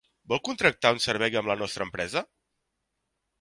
[0.31, 2.25] Vol contractar un servei amb la nostra empresa?